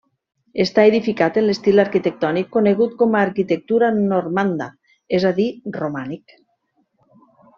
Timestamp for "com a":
3.03-3.21